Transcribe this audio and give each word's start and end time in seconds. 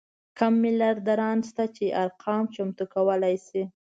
کم 0.37 0.53
میلیاردران 0.63 1.37
شته 1.49 1.63
چې 1.75 1.85
ارقام 2.03 2.43
چمتو 2.55 2.83
کولی 2.93 3.35
شو. 3.45 3.63